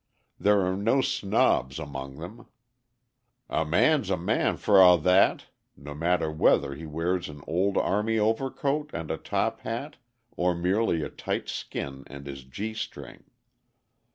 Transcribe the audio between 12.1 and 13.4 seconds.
his gee string.